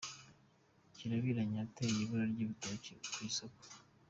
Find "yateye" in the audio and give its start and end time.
1.61-1.97